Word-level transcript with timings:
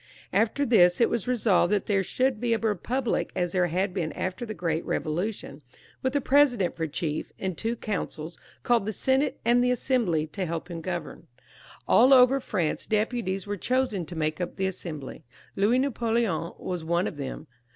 After 0.33 0.65
this 0.65 0.99
it 0.99 1.11
was 1.11 1.27
resolved 1.27 1.71
that 1.71 1.85
there 1.85 2.01
should 2.01 2.39
be 2.41 2.53
a 2.55 2.57
republic, 2.57 3.31
as 3.35 3.51
there 3.51 3.67
had 3.67 3.93
been 3.93 4.11
after 4.13 4.47
the 4.47 4.55
great 4.55 4.83
Eevolution, 4.83 5.61
with 6.01 6.15
a 6.15 6.21
president 6.21 6.75
for 6.75 6.87
chief, 6.87 7.31
and 7.37 7.55
two 7.55 7.75
councils, 7.75 8.35
called 8.63 8.87
the 8.87 8.93
Senate 8.93 9.39
and 9.45 9.63
the 9.63 9.69
Assembly, 9.69 10.25
to 10.25 10.47
help 10.47 10.71
him 10.71 10.81
govern. 10.81 11.27
All 11.87 12.15
over 12.15 12.39
France 12.39 12.87
deputies 12.87 13.45
were 13.45 13.57
chosen 13.57 14.07
to 14.07 14.15
make 14.15 14.41
up 14.41 14.55
the 14.55 14.65
Assembly. 14.65 15.23
Louis 15.55 15.77
Napoleon 15.77 16.53
was 16.57 16.83
one 16.83 17.05
of 17.05 17.17
them. 17.17 17.45